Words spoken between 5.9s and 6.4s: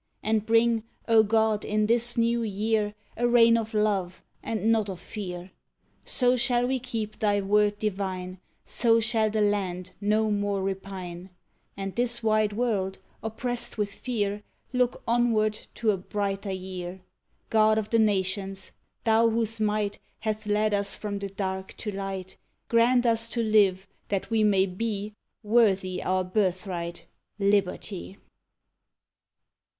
So